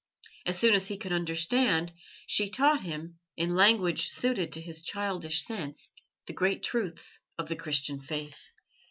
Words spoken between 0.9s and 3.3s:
could understand, she taught him,